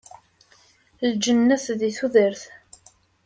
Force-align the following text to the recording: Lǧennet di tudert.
Lǧennet 1.11 1.65
di 1.79 1.89
tudert. 1.97 2.41